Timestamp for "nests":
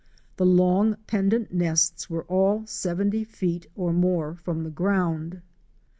1.53-2.09